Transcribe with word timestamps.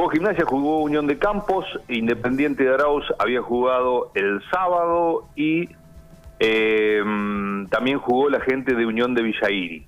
Jugó 0.00 0.12
Gimnasia, 0.12 0.46
jugó 0.46 0.80
Unión 0.80 1.06
de 1.06 1.18
Campos, 1.18 1.66
Independiente 1.88 2.64
de 2.64 2.72
Arauz 2.72 3.04
había 3.18 3.42
jugado 3.42 4.10
el 4.14 4.40
sábado 4.50 5.28
y 5.36 5.68
eh, 6.38 7.02
también 7.68 7.98
jugó 7.98 8.30
la 8.30 8.40
gente 8.40 8.74
de 8.74 8.86
Unión 8.86 9.14
de 9.14 9.20
Villa 9.20 9.50
Iris. 9.50 9.86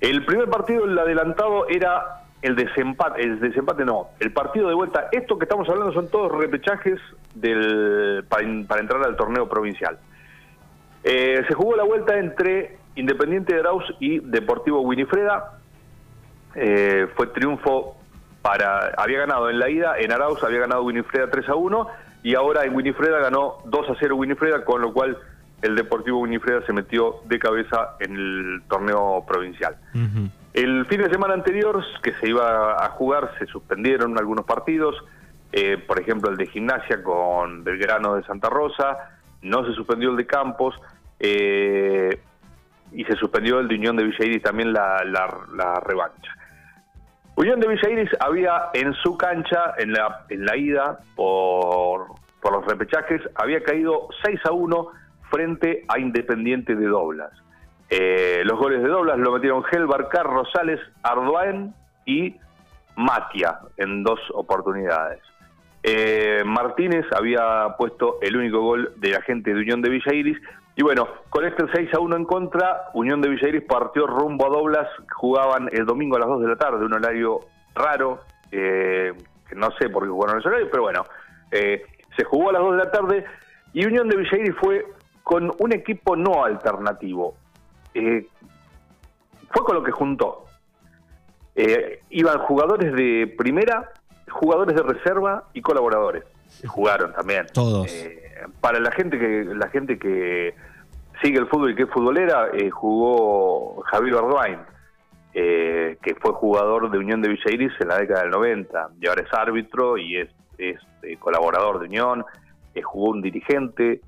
El 0.00 0.24
primer 0.24 0.50
partido, 0.50 0.86
el 0.86 0.98
adelantado, 0.98 1.68
era 1.68 2.24
el 2.42 2.56
desempate, 2.56 3.22
el 3.22 3.38
desempate 3.38 3.84
no, 3.84 4.08
el 4.18 4.32
partido 4.32 4.66
de 4.68 4.74
vuelta. 4.74 5.08
Esto 5.12 5.38
que 5.38 5.44
estamos 5.44 5.68
hablando 5.68 5.92
son 5.92 6.08
todos 6.08 6.32
repechajes 6.32 6.98
del, 7.32 8.24
para, 8.28 8.42
entrar 8.42 9.04
al 9.04 9.14
torneo 9.14 9.48
provincial. 9.48 10.00
Eh, 11.04 11.44
se 11.46 11.54
jugó 11.54 11.76
la 11.76 11.84
vuelta 11.84 12.18
entre 12.18 12.76
Independiente 12.96 13.54
de 13.54 13.60
Arauz 13.60 13.84
y 14.00 14.18
Deportivo 14.18 14.80
Winifreda. 14.80 15.60
Eh, 16.56 17.06
fue 17.14 17.28
triunfo 17.28 17.99
para. 18.42 18.92
Había 18.96 19.20
ganado 19.20 19.50
en 19.50 19.58
la 19.58 19.68
ida, 19.68 19.98
en 19.98 20.12
Arauz 20.12 20.42
había 20.42 20.60
ganado 20.60 20.82
Winifreda 20.82 21.30
3 21.30 21.48
a 21.48 21.54
1 21.54 21.86
y 22.22 22.34
ahora 22.34 22.64
en 22.64 22.74
Winifreda 22.74 23.18
ganó 23.18 23.58
2 23.64 23.90
a 23.90 23.94
0 23.98 24.16
Winifreda, 24.16 24.64
con 24.64 24.82
lo 24.82 24.92
cual 24.92 25.16
el 25.62 25.74
Deportivo 25.74 26.20
Winifreda 26.20 26.64
se 26.66 26.72
metió 26.72 27.20
de 27.26 27.38
cabeza 27.38 27.96
en 28.00 28.16
el 28.16 28.62
torneo 28.68 29.24
provincial. 29.26 29.76
El 30.52 30.86
fin 30.86 31.02
de 31.02 31.10
semana 31.10 31.34
anterior 31.34 31.84
que 32.02 32.12
se 32.14 32.28
iba 32.28 32.84
a 32.84 32.88
jugar 32.90 33.32
se 33.38 33.46
suspendieron 33.46 34.18
algunos 34.18 34.44
partidos, 34.44 34.96
eh, 35.52 35.78
por 35.78 36.00
ejemplo 36.00 36.30
el 36.30 36.36
de 36.36 36.46
gimnasia 36.46 37.02
con 37.02 37.62
Belgrano 37.62 38.16
de 38.16 38.24
Santa 38.24 38.48
Rosa, 38.48 39.18
no 39.42 39.64
se 39.66 39.74
suspendió 39.74 40.10
el 40.10 40.16
de 40.16 40.26
Campos 40.26 40.74
eh, 41.18 42.20
y 42.92 43.04
se 43.04 43.14
suspendió 43.16 43.60
el 43.60 43.68
de 43.68 43.74
Unión 43.76 43.96
de 43.96 44.04
Villa 44.04 44.42
también 44.42 44.72
la, 44.72 45.04
la 45.04 45.80
revancha. 45.80 46.36
Unión 47.36 47.60
de 47.60 47.68
Villa 47.68 47.88
Iris 47.88 48.10
había 48.20 48.70
en 48.74 48.92
su 48.94 49.16
cancha, 49.16 49.74
en 49.78 49.92
la, 49.92 50.26
en 50.28 50.44
la 50.44 50.56
ida, 50.56 50.98
por, 51.16 52.08
por 52.40 52.52
los 52.52 52.66
repechajes, 52.66 53.22
había 53.34 53.62
caído 53.62 54.08
6 54.24 54.40
a 54.44 54.52
1 54.52 54.88
frente 55.30 55.84
a 55.88 55.98
Independiente 55.98 56.74
de 56.74 56.86
Doblas. 56.86 57.30
Eh, 57.88 58.42
los 58.44 58.58
goles 58.58 58.82
de 58.82 58.88
Doblas 58.88 59.18
lo 59.18 59.32
metieron 59.32 59.64
Gelbarcar, 59.64 60.26
Rosales, 60.26 60.80
Arduaen 61.02 61.74
y 62.04 62.36
Matia 62.96 63.58
en 63.76 64.02
dos 64.02 64.20
oportunidades. 64.34 65.20
Eh, 65.82 66.42
Martínez 66.44 67.06
había 67.16 67.74
puesto 67.78 68.18
el 68.20 68.36
único 68.36 68.60
gol 68.60 68.92
de 68.96 69.10
la 69.10 69.22
gente 69.22 69.54
de 69.54 69.60
Unión 69.60 69.80
de 69.80 69.88
Villa 69.88 70.12
Iris 70.12 70.38
y 70.76 70.82
bueno, 70.82 71.08
con 71.28 71.44
este 71.44 71.64
6 71.74 71.94
a 71.94 72.00
1 72.00 72.16
en 72.16 72.24
contra, 72.24 72.90
Unión 72.94 73.20
de 73.20 73.28
Villairis 73.28 73.64
partió 73.64 74.06
rumbo 74.06 74.46
a 74.46 74.50
Doblas, 74.50 74.88
jugaban 75.14 75.68
el 75.72 75.84
domingo 75.84 76.16
a 76.16 76.20
las 76.20 76.28
2 76.28 76.42
de 76.42 76.48
la 76.48 76.56
tarde, 76.56 76.84
un 76.84 76.92
horario 76.92 77.40
raro, 77.74 78.20
eh, 78.50 79.12
que 79.48 79.54
no 79.56 79.68
sé 79.78 79.88
por 79.88 80.04
qué 80.04 80.10
jugaron 80.10 80.38
ese 80.38 80.48
horario, 80.48 80.68
pero 80.70 80.84
bueno, 80.84 81.04
eh, 81.50 81.82
se 82.16 82.24
jugó 82.24 82.50
a 82.50 82.52
las 82.52 82.62
2 82.62 82.72
de 82.72 82.78
la 82.78 82.90
tarde 82.90 83.24
y 83.72 83.84
Unión 83.84 84.08
de 84.08 84.16
Villairis 84.16 84.54
fue 84.60 84.86
con 85.22 85.52
un 85.58 85.72
equipo 85.72 86.16
no 86.16 86.44
alternativo. 86.44 87.34
Eh, 87.94 88.26
fue 89.50 89.64
con 89.64 89.74
lo 89.74 89.82
que 89.82 89.92
juntó. 89.92 90.46
iban 92.10 92.38
jugadores 92.38 92.94
de 92.94 93.34
primera, 93.36 93.92
jugadores 94.28 94.74
de 94.74 94.82
reserva 94.82 95.44
y 95.52 95.60
colaboradores. 95.60 96.24
Jugaron 96.66 97.12
también. 97.12 97.46
Todos. 97.52 97.92
Para 98.60 98.80
la 98.80 98.90
gente 98.92 99.18
que 99.18 99.44
la 99.44 99.68
gente 99.68 99.98
que 99.98 100.54
sigue 101.22 101.38
el 101.38 101.48
fútbol 101.48 101.72
y 101.72 101.74
que 101.74 101.82
es 101.84 101.90
futbolera, 101.90 102.48
eh, 102.52 102.70
jugó 102.70 103.82
Javier 103.82 104.16
Arduin, 104.16 104.58
eh, 105.34 105.98
que 106.02 106.14
fue 106.14 106.32
jugador 106.32 106.90
de 106.90 106.98
Unión 106.98 107.22
de 107.22 107.28
Villa 107.28 107.50
Iris 107.50 107.72
en 107.80 107.88
la 107.88 107.98
década 107.98 108.22
del 108.22 108.30
90, 108.30 108.90
y 109.00 109.08
ahora 109.08 109.22
es 109.22 109.32
árbitro 109.32 109.98
y 109.98 110.18
es, 110.18 110.30
es 110.58 110.78
eh, 111.02 111.16
colaborador 111.18 111.80
de 111.80 111.86
Unión, 111.86 112.24
jugó 112.82 113.10
un 113.10 113.20
dirigente. 113.20 114.00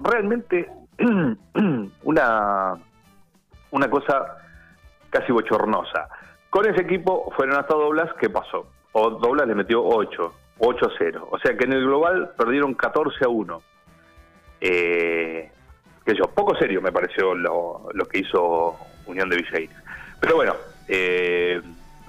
realmente 0.00 0.70
una, 2.02 2.74
una 3.70 3.90
cosa 3.90 4.38
casi 5.10 5.30
bochornosa. 5.30 6.08
Con 6.48 6.66
ese 6.66 6.82
equipo 6.82 7.30
fueron 7.36 7.56
hasta 7.58 7.74
Doblas, 7.74 8.10
¿qué 8.18 8.30
pasó? 8.30 8.66
O 8.92 9.10
Doblas 9.10 9.46
le 9.46 9.54
metió 9.54 9.84
8, 9.84 10.32
8 10.58 10.86
a 10.86 10.90
0. 10.98 11.28
O 11.30 11.38
sea 11.38 11.56
que 11.56 11.64
en 11.64 11.72
el 11.72 11.84
global 11.84 12.30
perdieron 12.36 12.74
14 12.74 13.24
a 13.24 13.28
1. 13.28 13.62
Eh, 14.60 15.50
que 16.04 16.14
yo, 16.14 16.24
poco 16.28 16.56
serio 16.56 16.80
me 16.82 16.92
pareció 16.92 17.34
lo, 17.34 17.90
que 18.10 18.18
hizo 18.18 18.76
Unión 19.06 19.28
de 19.28 19.36
Villa 19.36 19.70
Pero 20.20 20.36
bueno, 20.36 20.54
eh, 20.88 21.60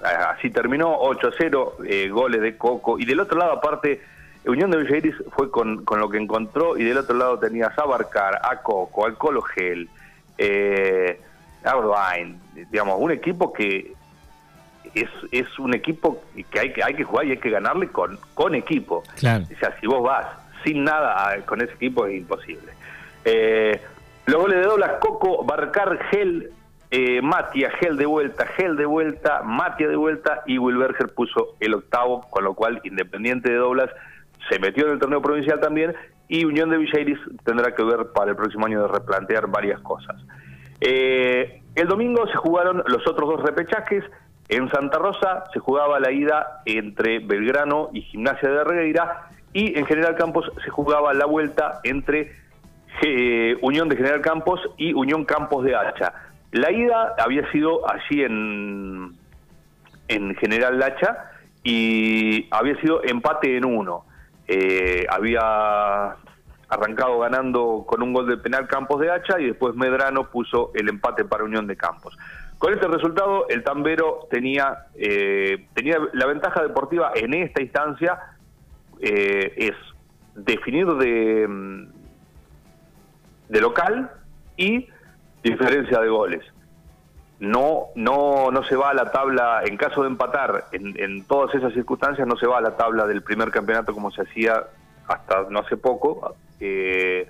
así 0.03 0.49
terminó, 0.49 0.97
8 0.99 1.27
a 1.27 1.31
0, 1.37 1.77
eh, 1.85 2.09
goles 2.09 2.41
de 2.41 2.57
Coco. 2.57 2.99
Y 2.99 3.05
del 3.05 3.19
otro 3.19 3.37
lado, 3.37 3.53
aparte, 3.53 4.01
Unión 4.45 4.69
de 4.69 4.77
Villa 4.77 5.15
fue 5.35 5.49
con, 5.49 5.83
lo 5.89 6.09
que 6.09 6.17
encontró. 6.17 6.77
Y 6.77 6.83
del 6.83 6.97
otro 6.97 7.15
lado 7.15 7.39
tenía 7.39 7.67
a 7.67 7.75
Sabarcar, 7.75 8.39
a 8.43 8.61
Coco, 8.61 9.05
al 9.05 9.17
Colo 9.17 9.41
Gel, 9.41 9.89
eh, 10.37 11.19
digamos, 12.69 12.97
un 12.99 13.11
equipo 13.11 13.51
que 13.53 13.93
es, 14.93 15.09
es 15.31 15.59
un 15.59 15.73
equipo 15.73 16.23
que 16.51 16.59
hay 16.59 16.73
que 16.73 16.83
hay 16.83 16.93
que 16.93 17.03
jugar 17.03 17.25
y 17.25 17.31
hay 17.31 17.37
que 17.37 17.49
ganarle 17.49 17.87
con, 17.89 18.19
con 18.33 18.55
equipo. 18.55 19.03
O 19.15 19.17
sea, 19.17 19.41
si 19.79 19.87
vos 19.87 20.03
vas 20.03 20.27
sin 20.63 20.83
nada 20.83 21.37
con 21.45 21.61
ese 21.61 21.73
equipo 21.73 22.05
es 22.05 22.17
imposible. 22.17 22.73
Eh, 23.23 23.81
los 24.25 24.41
goles 24.41 24.59
de 24.59 24.65
Doblas, 24.65 24.93
Coco, 24.99 25.43
Barcar, 25.43 25.99
Gel, 26.09 26.51
eh, 26.89 27.21
Matia, 27.21 27.71
Gel 27.79 27.97
de 27.97 28.05
vuelta, 28.05 28.45
Gel 28.47 28.75
de 28.75 28.85
vuelta, 28.85 29.41
Matia 29.43 29.87
de 29.87 29.95
vuelta 29.95 30.41
y 30.45 30.57
Wilberger 30.57 31.13
puso 31.13 31.55
el 31.59 31.73
octavo, 31.75 32.21
con 32.29 32.43
lo 32.43 32.53
cual 32.53 32.81
Independiente 32.83 33.51
de 33.51 33.57
Doblas 33.57 33.89
se 34.49 34.59
metió 34.59 34.85
en 34.85 34.93
el 34.93 34.99
torneo 34.99 35.21
provincial 35.21 35.59
también 35.59 35.95
y 36.27 36.45
Unión 36.45 36.69
de 36.69 36.77
Villa 36.77 36.99
tendrá 37.43 37.75
que 37.75 37.83
ver 37.83 38.07
para 38.13 38.31
el 38.31 38.37
próximo 38.37 38.65
año 38.65 38.81
de 38.81 38.87
replantear 38.87 39.47
varias 39.47 39.79
cosas. 39.81 40.15
Eh, 40.81 41.61
el 41.75 41.87
domingo 41.87 42.27
se 42.27 42.35
jugaron 42.35 42.83
los 42.87 43.07
otros 43.07 43.29
dos 43.29 43.43
repechajes. 43.43 44.03
En 44.47 44.69
Santa 44.69 44.99
Rosa 44.99 45.45
se 45.53 45.59
jugaba 45.59 45.99
la 45.99 46.11
ida 46.11 46.61
entre 46.65 47.19
Belgrano 47.19 47.89
y 47.93 48.01
Gimnasia 48.01 48.49
de 48.49 48.63
Regueira 48.63 49.29
y 49.53 49.77
en 49.77 49.85
General 49.85 50.15
Campos 50.15 50.51
se 50.63 50.69
jugaba 50.69 51.13
la 51.13 51.25
vuelta 51.25 51.79
entre 51.83 52.33
eh, 53.01 53.57
Unión 53.61 53.89
de 53.89 53.95
General 53.95 54.21
Campos 54.21 54.59
y 54.77 54.93
Unión 54.93 55.25
Campos 55.25 55.63
de 55.65 55.75
Hacha. 55.75 56.13
La 56.51 56.71
ida 56.71 57.15
había 57.17 57.49
sido 57.51 57.81
allí 57.89 58.21
en, 58.21 59.15
en 60.07 60.35
General 60.35 60.77
Lacha 60.77 61.31
y 61.63 62.47
había 62.51 62.79
sido 62.79 63.03
empate 63.03 63.57
en 63.57 63.65
uno. 63.65 64.05
Eh, 64.47 65.05
había 65.09 66.15
arrancado 66.69 67.19
ganando 67.19 67.83
con 67.87 68.03
un 68.03 68.13
gol 68.13 68.27
de 68.27 68.37
penal 68.37 68.67
Campos 68.67 69.01
de 69.01 69.11
Hacha 69.11 69.39
y 69.39 69.47
después 69.47 69.75
Medrano 69.75 70.29
puso 70.29 70.71
el 70.75 70.87
empate 70.87 71.25
para 71.25 71.43
Unión 71.43 71.65
de 71.65 71.75
Campos. 71.75 72.17
Con 72.57 72.73
este 72.73 72.87
resultado, 72.87 73.47
el 73.49 73.63
Tambero 73.63 74.27
tenía, 74.29 74.87
eh, 74.95 75.67
tenía 75.73 75.97
la 76.13 76.25
ventaja 76.25 76.61
deportiva 76.61 77.11
en 77.15 77.33
esta 77.33 77.61
instancia, 77.61 78.19
es 78.99 79.73
definir 80.35 80.87
de, 80.87 81.85
de 83.49 83.61
local 83.61 84.11
y 84.57 84.87
diferencia 85.43 85.99
de 85.99 86.09
goles. 86.09 86.43
No, 87.39 87.87
no, 87.95 88.49
no 88.49 88.63
se 88.63 88.75
va 88.75 88.91
a 88.91 88.93
la 88.93 89.11
tabla, 89.11 89.61
en 89.65 89.75
caso 89.77 90.03
de 90.03 90.07
empatar, 90.07 90.65
en, 90.71 91.25
todas 91.25 91.53
esas 91.53 91.73
circunstancias 91.73 92.25
no 92.25 92.37
se 92.37 92.47
va 92.47 92.59
a 92.59 92.61
la 92.61 92.77
tabla 92.77 93.05
del 93.05 93.21
primer 93.21 93.51
campeonato 93.51 93.93
como 93.93 94.09
se 94.11 94.21
hacía 94.21 94.67
hasta 95.07 95.45
no 95.49 95.59
hace 95.59 95.75
poco, 95.75 96.35
eh, 96.59 97.29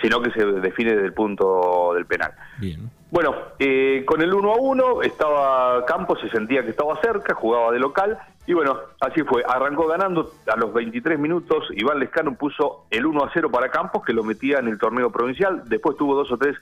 sino 0.00 0.20
que 0.20 0.30
se 0.30 0.44
define 0.44 0.92
desde 0.94 1.06
el 1.06 1.12
punto 1.12 1.92
del 1.94 2.06
penal. 2.06 2.32
Bien. 2.58 2.90
Bueno, 3.10 3.34
eh, 3.58 4.04
con 4.06 4.20
el 4.20 4.32
1 4.32 4.52
a 4.52 4.56
1 4.56 5.02
estaba 5.02 5.86
Campos, 5.86 6.20
se 6.20 6.28
sentía 6.28 6.62
que 6.62 6.70
estaba 6.70 7.00
cerca, 7.00 7.34
jugaba 7.34 7.72
de 7.72 7.78
local 7.78 8.18
y 8.48 8.54
bueno, 8.54 8.78
así 9.00 9.22
fue. 9.24 9.42
Arrancó 9.46 9.86
ganando 9.86 10.32
a 10.46 10.56
los 10.56 10.72
23 10.72 11.18
minutos. 11.18 11.68
Iván 11.76 11.98
Lescano 11.98 12.34
puso 12.34 12.86
el 12.90 13.04
1 13.04 13.24
a 13.24 13.30
0 13.30 13.50
para 13.50 13.70
Campos, 13.70 14.02
que 14.02 14.14
lo 14.14 14.24
metía 14.24 14.58
en 14.58 14.68
el 14.68 14.78
torneo 14.78 15.12
provincial. 15.12 15.64
Después 15.66 15.98
tuvo 15.98 16.14
dos 16.14 16.32
o 16.32 16.38
tres 16.38 16.56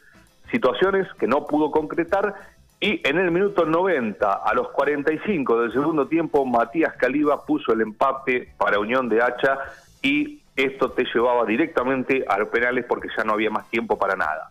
situaciones 0.51 1.07
que 1.15 1.29
no 1.29 1.47
pudo 1.47 1.71
concretar. 1.71 2.35
Y 2.81 3.09
en 3.09 3.19
el 3.19 3.31
minuto 3.31 3.65
90, 3.65 4.33
a 4.33 4.53
los 4.55 4.71
45 4.71 5.63
del 5.63 5.73
segundo 5.73 6.09
tiempo, 6.09 6.45
Matías 6.45 6.95
Caliba 6.95 7.47
puso 7.47 7.73
el 7.73 7.83
empate 7.83 8.53
para 8.59 8.81
Unión 8.81 9.09
de 9.09 9.23
Hacha. 9.23 9.57
Y 10.03 10.41
esto 10.57 10.91
te 10.93 11.05
llevaba 11.15 11.45
directamente 11.45 12.25
a 12.29 12.39
los 12.39 12.49
penales 12.49 12.85
porque 12.89 13.09
ya 13.17 13.25
no 13.25 13.35
había 13.35 13.51
más 13.51 13.69
tiempo 13.71 13.99
para 13.99 14.17
nada. 14.17 14.49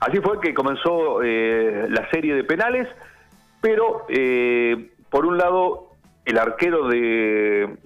Así 0.00 0.20
fue 0.20 0.40
que 0.40 0.52
comenzó 0.52 1.22
eh, 1.22 1.86
la 1.88 2.08
serie 2.10 2.34
de 2.34 2.44
penales, 2.44 2.88
pero 3.60 4.04
eh, 4.08 4.90
por 5.08 5.24
un 5.24 5.38
lado 5.38 5.86
el 6.26 6.38
arquero 6.38 6.88
de, 6.88 7.78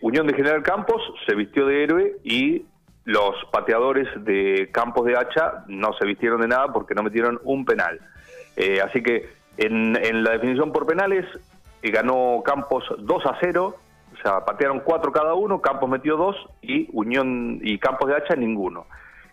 Unión 0.00 0.26
de 0.26 0.34
General 0.34 0.62
Campos 0.62 1.02
se 1.26 1.34
vistió 1.34 1.66
de 1.66 1.82
héroe 1.82 2.16
y 2.24 2.64
los 3.04 3.34
pateadores 3.52 4.08
de 4.24 4.70
Campos 4.72 5.04
de 5.04 5.16
Hacha 5.16 5.64
no 5.66 5.92
se 5.94 6.06
vistieron 6.06 6.40
de 6.40 6.48
nada 6.48 6.72
porque 6.72 6.94
no 6.94 7.02
metieron 7.02 7.40
un 7.44 7.64
penal. 7.64 8.00
Eh, 8.56 8.80
así 8.80 9.02
que 9.02 9.28
en, 9.58 10.24
la 10.24 10.32
definición 10.32 10.72
por 10.72 10.86
penales, 10.86 11.24
eh, 11.82 11.90
ganó 11.90 12.42
Campos 12.44 12.84
2 12.98 13.26
a 13.26 13.36
0, 13.40 13.66
o 13.66 13.78
sea, 14.26 14.44
patearon 14.44 14.80
4 14.80 15.12
cada 15.12 15.34
uno, 15.34 15.60
Campos 15.60 15.88
metió 15.88 16.16
2 16.16 16.36
y 16.62 16.88
Unión 16.92 17.60
y 17.62 17.78
Campos 17.78 18.08
de 18.08 18.16
Hacha 18.16 18.36
ninguno. 18.36 18.86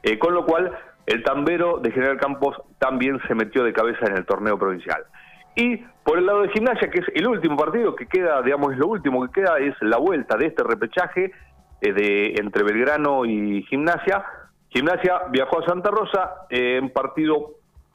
Eh, 0.03 0.19
con 0.19 0.33
lo 0.33 0.45
cual, 0.45 0.77
el 1.05 1.23
tambero 1.23 1.79
de 1.79 1.91
General 1.91 2.17
Campos 2.17 2.57
también 2.77 3.19
se 3.27 3.35
metió 3.35 3.63
de 3.63 3.73
cabeza 3.73 4.05
en 4.05 4.17
el 4.17 4.25
torneo 4.25 4.57
provincial. 4.57 5.03
Y 5.55 5.77
por 6.03 6.17
el 6.17 6.25
lado 6.25 6.41
de 6.41 6.49
Gimnasia, 6.49 6.89
que 6.89 6.99
es 6.99 7.05
el 7.13 7.27
último 7.27 7.55
partido 7.57 7.95
que 7.95 8.07
queda, 8.07 8.41
digamos, 8.41 8.73
es 8.73 8.79
lo 8.79 8.87
último 8.87 9.25
que 9.27 9.41
queda, 9.41 9.59
es 9.59 9.75
la 9.81 9.97
vuelta 9.97 10.35
de 10.37 10.47
este 10.47 10.63
repechaje 10.63 11.31
eh, 11.81 11.93
de 11.93 12.35
entre 12.37 12.63
Belgrano 12.63 13.25
y 13.25 13.63
Gimnasia. 13.63 14.23
Gimnasia 14.69 15.21
viajó 15.29 15.59
a 15.59 15.65
Santa 15.65 15.91
Rosa 15.91 16.47
en 16.49 16.89
partido, 16.89 17.51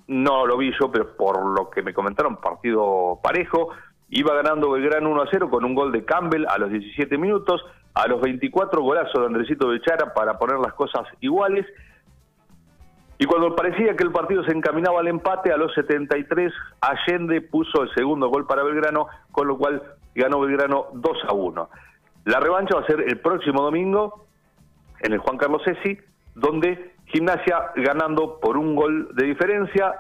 no 0.07 0.47
lo 0.47 0.57
vi 0.57 0.73
yo, 0.79 0.91
pero 0.91 1.17
por 1.17 1.45
lo 1.45 1.71
que 1.71 1.83
me 1.83 1.93
comentaron, 1.93 2.37
partido 2.37 3.19
parejo. 3.23 3.71
Iba 4.11 4.35
ganando 4.35 4.71
Belgrano 4.71 5.11
1 5.11 5.23
a 5.23 5.29
0 5.31 5.51
con 5.51 5.65
un 5.65 5.75
gol 5.75 5.93
de 5.93 6.05
Campbell 6.05 6.47
a 6.49 6.57
los 6.59 6.71
17 6.71 7.19
minutos, 7.19 7.63
a 7.95 8.07
los 8.07 8.21
24 8.21 8.81
golazos 8.81 9.21
de 9.21 9.27
Andresito 9.27 9.69
Bechara 9.69 10.15
para 10.15 10.39
poner 10.39 10.59
las 10.59 10.73
cosas 10.73 11.03
iguales. 11.21 11.67
Y 13.19 13.27
cuando 13.27 13.55
parecía 13.55 13.97
que 13.97 14.05
el 14.05 14.13
partido 14.13 14.45
se 14.45 14.53
encaminaba 14.53 15.01
al 15.01 15.09
empate, 15.09 15.53
a 15.53 15.57
los 15.57 15.75
73, 15.75 16.53
Allende 16.81 17.43
puso 17.43 17.83
el 17.83 17.93
segundo 17.95 18.29
gol 18.29 18.47
para 18.47 18.63
Belgrano, 18.63 19.09
con 19.33 19.49
lo 19.49 19.59
cual 19.59 19.83
ganó 20.15 20.41
Belgrano 20.41 20.87
2 20.95 21.19
a 21.29 21.35
1. 21.35 21.71
La 22.25 22.41
revancha 22.41 22.77
va 22.77 22.83
a 22.83 22.87
ser 22.87 23.01
el 23.01 23.19
próximo 23.21 23.63
domingo 23.63 24.27
en 25.01 25.13
el 25.13 25.19
Juan 25.19 25.37
Carlos 25.37 25.63
Sesi, 25.65 25.99
donde 26.35 26.95
Gimnasia, 27.07 27.73
ganando 27.77 28.39
por 28.41 28.57
un 28.57 28.77
gol 28.77 29.09
de 29.15 29.27
diferencia, 29.27 29.95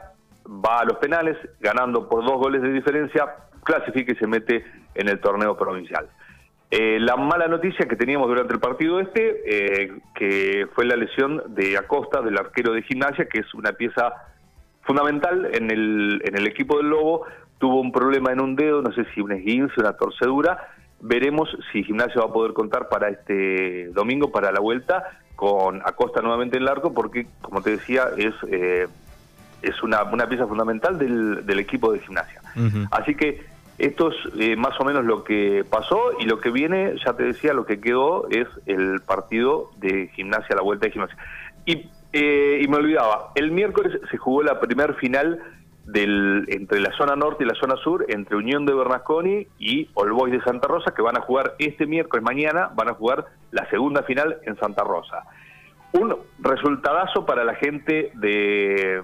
va 0.46 0.80
a 0.80 0.84
los 0.84 0.98
penales, 0.98 1.36
ganando 1.60 2.08
por 2.08 2.24
dos 2.24 2.36
goles 2.36 2.62
de 2.62 2.70
diferencia, 2.70 3.34
clasifica 3.64 4.12
y 4.12 4.16
se 4.16 4.26
mete 4.26 4.64
en 4.94 5.08
el 5.08 5.20
torneo 5.20 5.56
provincial. 5.56 6.08
Eh, 6.70 6.98
la 7.00 7.16
mala 7.16 7.48
noticia 7.48 7.86
que 7.88 7.96
teníamos 7.96 8.28
durante 8.28 8.52
el 8.52 8.60
partido 8.60 9.00
este, 9.00 9.42
eh, 9.46 9.92
que 10.14 10.66
fue 10.74 10.84
la 10.84 10.96
lesión 10.96 11.42
de 11.54 11.78
Acosta, 11.78 12.20
del 12.20 12.36
arquero 12.36 12.72
de 12.72 12.82
gimnasia, 12.82 13.26
que 13.26 13.40
es 13.40 13.54
una 13.54 13.72
pieza 13.72 14.12
fundamental 14.82 15.50
en 15.54 15.70
el, 15.70 16.20
en 16.24 16.36
el 16.36 16.46
equipo 16.46 16.76
del 16.78 16.90
Lobo, 16.90 17.26
tuvo 17.58 17.80
un 17.80 17.92
problema 17.92 18.32
en 18.32 18.40
un 18.40 18.56
dedo, 18.56 18.82
no 18.82 18.92
sé 18.92 19.04
si 19.14 19.20
un 19.20 19.32
esguince, 19.32 19.74
una 19.78 19.94
torcedura. 19.94 20.68
Veremos 21.00 21.48
si 21.70 21.84
Gimnasia 21.84 22.20
va 22.20 22.28
a 22.28 22.32
poder 22.32 22.52
contar 22.54 22.88
para 22.88 23.08
este 23.08 23.88
domingo, 23.88 24.32
para 24.32 24.50
la 24.50 24.60
vuelta, 24.60 25.20
con 25.36 25.80
Acosta 25.84 26.20
nuevamente 26.20 26.56
en 26.56 26.64
el 26.64 26.68
arco, 26.68 26.92
porque, 26.92 27.26
como 27.40 27.62
te 27.62 27.70
decía, 27.70 28.08
es, 28.16 28.34
eh, 28.50 28.88
es 29.62 29.82
una, 29.82 30.02
una 30.04 30.28
pieza 30.28 30.46
fundamental 30.46 30.98
del, 30.98 31.44
del 31.46 31.58
equipo 31.58 31.92
de 31.92 32.00
gimnasia. 32.00 32.40
Así 32.90 33.14
que 33.14 33.44
esto 33.78 34.10
es 34.10 34.16
eh, 34.38 34.56
más 34.56 34.78
o 34.80 34.84
menos 34.84 35.04
lo 35.04 35.22
que 35.22 35.64
pasó 35.68 36.10
y 36.18 36.24
lo 36.24 36.40
que 36.40 36.50
viene, 36.50 36.94
ya 37.04 37.12
te 37.12 37.22
decía, 37.22 37.52
lo 37.52 37.64
que 37.64 37.80
quedó 37.80 38.28
es 38.28 38.48
el 38.66 39.00
partido 39.00 39.70
de 39.76 40.08
gimnasia, 40.08 40.56
la 40.56 40.62
vuelta 40.62 40.86
de 40.86 40.92
gimnasia. 40.92 41.16
Y, 41.64 41.88
eh, 42.12 42.60
y 42.60 42.66
me 42.66 42.76
olvidaba, 42.76 43.30
el 43.36 43.52
miércoles 43.52 44.00
se 44.10 44.16
jugó 44.16 44.42
la 44.42 44.58
primer 44.58 44.94
final 44.94 45.40
del, 45.84 46.44
entre 46.48 46.80
la 46.80 46.90
zona 46.96 47.14
norte 47.14 47.44
y 47.44 47.46
la 47.46 47.54
zona 47.54 47.76
sur, 47.76 48.04
entre 48.08 48.36
Unión 48.36 48.66
de 48.66 48.74
Bernasconi 48.74 49.46
y 49.58 49.88
All 49.94 50.12
Boys 50.12 50.32
de 50.32 50.42
Santa 50.42 50.66
Rosa, 50.66 50.92
que 50.92 51.02
van 51.02 51.16
a 51.16 51.20
jugar 51.20 51.54
este 51.58 51.86
miércoles, 51.86 52.24
mañana, 52.24 52.70
van 52.74 52.88
a 52.88 52.94
jugar 52.94 53.26
la 53.52 53.68
segunda 53.70 54.02
final 54.02 54.38
en 54.44 54.56
Santa 54.58 54.82
Rosa. 54.82 55.22
Un 55.92 56.16
resultadazo 56.40 57.24
para 57.24 57.44
la 57.44 57.54
gente 57.54 58.10
de, 58.14 59.02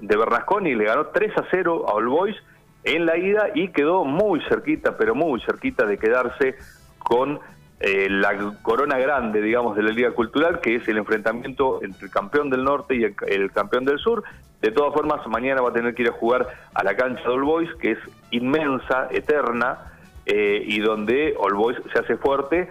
de 0.00 0.16
Bernasconi, 0.16 0.74
le 0.74 0.84
ganó 0.84 1.06
3 1.06 1.36
a 1.36 1.44
0 1.50 1.86
a 1.88 1.92
All 1.92 2.08
Boys 2.08 2.36
en 2.84 3.06
la 3.06 3.16
ida 3.16 3.48
y 3.54 3.68
quedó 3.68 4.04
muy 4.04 4.40
cerquita, 4.48 4.96
pero 4.96 5.14
muy 5.14 5.40
cerquita 5.42 5.84
de 5.84 5.98
quedarse 5.98 6.56
con 6.98 7.40
eh, 7.80 8.08
la 8.10 8.54
corona 8.62 8.98
grande, 8.98 9.40
digamos, 9.40 9.76
de 9.76 9.82
la 9.82 9.90
Liga 9.90 10.10
Cultural, 10.12 10.60
que 10.60 10.76
es 10.76 10.88
el 10.88 10.98
enfrentamiento 10.98 11.82
entre 11.82 12.06
el 12.06 12.10
campeón 12.10 12.50
del 12.50 12.64
norte 12.64 12.94
y 12.94 13.04
el, 13.04 13.50
campeón 13.52 13.84
del 13.84 13.98
sur. 13.98 14.22
De 14.60 14.70
todas 14.70 14.92
formas, 14.92 15.26
mañana 15.26 15.62
va 15.62 15.70
a 15.70 15.72
tener 15.72 15.94
que 15.94 16.02
ir 16.02 16.08
a 16.08 16.12
jugar 16.12 16.46
a 16.74 16.84
la 16.84 16.94
cancha 16.94 17.22
de 17.22 17.28
All 17.28 17.42
Boys, 17.42 17.70
que 17.80 17.92
es 17.92 17.98
inmensa, 18.30 19.08
eterna, 19.10 19.92
eh, 20.26 20.62
y 20.66 20.80
donde 20.80 21.34
All 21.38 21.54
Boys 21.54 21.78
se 21.92 21.98
hace 21.98 22.16
fuerte. 22.16 22.70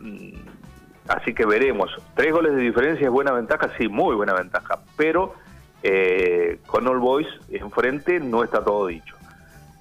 Mm, 0.00 0.34
así 1.08 1.32
que 1.34 1.46
veremos. 1.46 1.90
Tres 2.14 2.32
goles 2.32 2.54
de 2.54 2.60
diferencia 2.60 3.06
es 3.06 3.10
buena 3.10 3.32
ventaja, 3.32 3.70
sí, 3.78 3.88
muy 3.88 4.14
buena 4.14 4.34
ventaja, 4.34 4.80
pero 4.98 5.34
eh, 5.82 6.58
con 6.66 6.86
All 6.86 6.98
Boys 6.98 7.26
enfrente 7.50 8.20
no 8.20 8.44
está 8.44 8.62
todo 8.64 8.86
dicho. 8.86 9.16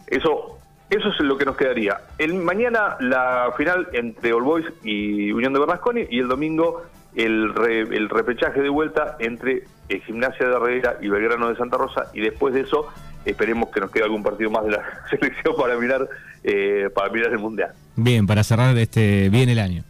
Eso, 0.07 0.59
eso 0.89 1.09
es 1.09 1.19
lo 1.21 1.37
que 1.37 1.45
nos 1.45 1.55
quedaría. 1.55 1.97
El 2.17 2.35
mañana 2.35 2.97
la 2.99 3.53
final 3.57 3.87
entre 3.93 4.33
All 4.33 4.43
Boys 4.43 4.65
y 4.83 5.31
Unión 5.31 5.53
de 5.53 5.59
Bernasconi 5.59 6.05
y 6.09 6.19
el 6.19 6.27
domingo 6.27 6.83
el, 7.15 7.53
el 7.91 8.09
repechaje 8.09 8.61
de 8.61 8.69
vuelta 8.69 9.17
entre 9.19 9.63
eh, 9.89 9.99
Gimnasia 10.05 10.47
de 10.47 10.55
Herrera 10.55 10.97
y 11.01 11.09
Belgrano 11.09 11.49
de 11.49 11.55
Santa 11.55 11.77
Rosa 11.77 12.09
y 12.13 12.21
después 12.21 12.53
de 12.53 12.61
eso 12.61 12.87
esperemos 13.25 13.69
que 13.69 13.81
nos 13.81 13.91
quede 13.91 14.03
algún 14.03 14.23
partido 14.23 14.49
más 14.49 14.63
de 14.63 14.71
la 14.71 14.83
selección 15.09 15.55
para 15.55 15.77
mirar 15.77 16.07
eh, 16.43 16.89
para 16.93 17.11
mirar 17.11 17.31
el 17.31 17.39
mundial. 17.39 17.71
Bien, 17.95 18.25
para 18.25 18.43
cerrar 18.43 18.75
este 18.77 19.29
bien 19.29 19.49
el 19.49 19.59
año. 19.59 19.83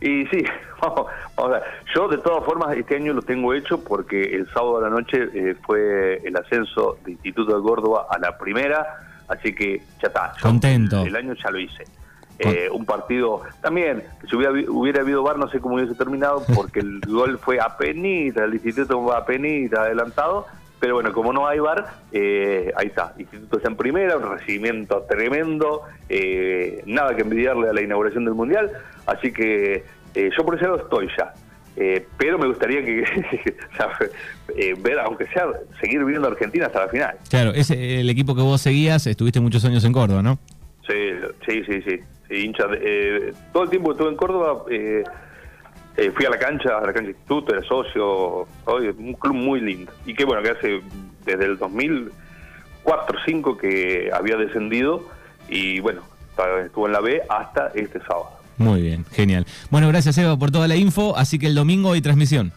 Y 0.00 0.26
sí, 0.26 0.44
vamos, 0.80 1.06
a 1.36 1.46
ver. 1.48 1.62
Yo 1.94 2.08
de 2.08 2.18
todas 2.18 2.44
formas 2.44 2.76
este 2.76 2.96
año 2.96 3.12
lo 3.12 3.22
tengo 3.22 3.54
hecho 3.54 3.82
porque 3.82 4.22
el 4.22 4.46
sábado 4.52 4.80
de 4.80 4.88
la 4.88 4.90
noche 4.90 5.28
eh, 5.34 5.54
fue 5.66 6.20
el 6.24 6.36
ascenso 6.36 6.98
de 7.04 7.12
Instituto 7.12 7.56
de 7.56 7.62
Córdoba 7.62 8.06
a 8.10 8.18
la 8.18 8.36
primera 8.38 9.06
Así 9.30 9.54
que 9.54 9.80
ya 10.02 10.08
está. 10.08 10.32
Contento. 10.42 11.04
El 11.04 11.14
año 11.14 11.34
ya 11.34 11.50
lo 11.50 11.60
hice. 11.60 11.84
Eh, 12.40 12.68
un 12.72 12.86
partido 12.86 13.42
también, 13.60 14.02
si 14.28 14.34
hubiera, 14.34 14.52
hubiera 14.70 15.02
habido 15.02 15.22
bar, 15.22 15.38
no 15.38 15.48
sé 15.50 15.60
cómo 15.60 15.74
hubiese 15.74 15.94
terminado, 15.94 16.42
porque 16.54 16.80
el 16.80 17.00
gol 17.06 17.38
fue 17.38 17.60
a 17.60 17.76
penita, 17.76 18.44
el 18.44 18.54
instituto 18.54 19.00
fue 19.02 19.14
a 19.14 19.24
penita, 19.26 19.82
adelantado, 19.82 20.46
pero 20.80 20.94
bueno, 20.94 21.12
como 21.12 21.32
no 21.32 21.46
hay 21.46 21.58
bar, 21.58 21.86
eh, 22.10 22.72
ahí 22.74 22.86
está, 22.86 23.14
instituto 23.18 23.58
está 23.58 23.68
en 23.68 23.76
primera, 23.76 24.16
un 24.16 24.38
recibimiento 24.38 25.02
tremendo, 25.08 25.82
eh, 26.08 26.82
nada 26.86 27.14
que 27.14 27.22
envidiarle 27.22 27.68
a 27.68 27.72
la 27.72 27.82
inauguración 27.82 28.24
del 28.24 28.34
Mundial, 28.34 28.70
así 29.06 29.32
que 29.32 29.84
yo 30.14 30.44
por 30.44 30.56
ese 30.56 30.64
lado 30.64 30.78
estoy 30.78 31.08
ya. 31.16 31.32
pero 32.18 32.38
me 32.38 32.48
gustaría 32.48 32.84
que 32.84 33.04
ver, 34.82 34.98
aunque 35.00 35.26
sea, 35.26 35.46
seguir 35.80 36.04
viendo 36.04 36.26
a 36.26 36.30
Argentina 36.32 36.66
hasta 36.66 36.80
la 36.80 36.88
final. 36.88 37.16
Claro, 37.28 37.52
es 37.52 37.70
el 37.70 38.08
equipo 38.10 38.34
que 38.34 38.42
vos 38.42 38.60
seguías, 38.60 39.06
estuviste 39.06 39.38
muchos 39.38 39.64
años 39.64 39.84
en 39.84 39.92
Córdoba, 39.92 40.22
¿no? 40.22 40.38
Sí, 40.86 41.12
sí, 41.46 41.62
sí, 41.64 41.82
sí. 41.82 42.44
hincha 42.44 42.64
eh, 42.72 43.32
todo 43.52 43.64
el 43.64 43.70
tiempo 43.70 43.90
que 43.90 43.92
estuve 43.92 44.08
en 44.08 44.16
Córdoba, 44.16 44.64
eh, 45.96 46.10
fui 46.14 46.24
a 46.24 46.30
la 46.30 46.38
cancha, 46.38 46.78
a 46.78 46.86
la 46.86 46.92
cancha 46.92 47.10
instituto, 47.10 47.52
era 47.52 47.62
socio, 47.66 48.46
hoy 48.64 48.88
un 48.88 49.14
club 49.14 49.34
muy 49.34 49.60
lindo. 49.60 49.92
Y 50.06 50.14
que 50.14 50.24
bueno, 50.24 50.42
que 50.42 50.50
hace 50.50 50.80
desde 51.24 51.44
el 51.44 51.58
2004 51.58 53.18
o 53.18 53.22
5 53.24 53.56
que 53.56 54.10
había 54.12 54.36
descendido 54.36 55.08
y 55.48 55.80
bueno, 55.80 56.02
estuvo 56.64 56.86
en 56.86 56.92
la 56.92 57.00
B 57.00 57.22
hasta 57.28 57.68
este 57.74 58.00
sábado. 58.00 58.30
Muy 58.56 58.82
bien, 58.82 59.04
genial. 59.12 59.46
Bueno, 59.70 59.88
gracias 59.88 60.18
Eva 60.18 60.36
por 60.36 60.50
toda 60.50 60.68
la 60.68 60.76
info, 60.76 61.16
así 61.16 61.38
que 61.38 61.46
el 61.46 61.54
domingo 61.54 61.92
hay 61.92 62.00
transmisión. 62.00 62.52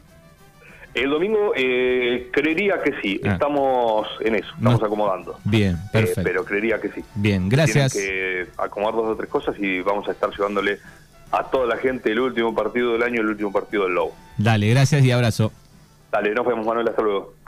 El 0.93 1.09
domingo 1.09 1.53
eh, 1.55 2.29
creería 2.31 2.79
que 2.83 2.93
sí, 3.01 3.19
ah. 3.23 3.33
estamos 3.33 4.07
en 4.19 4.35
eso, 4.35 4.53
estamos 4.55 4.83
acomodando. 4.83 5.39
Bien, 5.43 5.75
eh, 5.75 5.89
perfecto. 5.91 6.21
pero 6.23 6.45
creería 6.45 6.79
que 6.79 6.89
sí. 6.89 7.03
Bien, 7.15 7.49
gracias. 7.49 7.93
Tienen 7.93 8.11
que 8.11 8.47
acomodar 8.57 8.93
dos 8.93 9.07
o 9.07 9.15
tres 9.15 9.29
cosas 9.29 9.55
y 9.57 9.81
vamos 9.81 10.07
a 10.07 10.11
estar 10.11 10.29
llevándole 10.29 10.77
a 11.33 11.43
toda 11.49 11.65
la 11.65 11.77
gente 11.77 12.11
el 12.11 12.19
último 12.19 12.53
partido 12.53 12.93
del 12.93 13.03
año, 13.03 13.21
el 13.21 13.27
último 13.27 13.51
partido 13.51 13.85
del 13.85 13.95
Lobo. 13.95 14.13
Dale, 14.37 14.69
gracias 14.69 15.03
y 15.03 15.11
abrazo. 15.11 15.51
Dale, 16.11 16.33
nos 16.33 16.45
vemos 16.45 16.65
Manuel, 16.65 16.87
hasta 16.87 17.01
luego. 17.01 17.33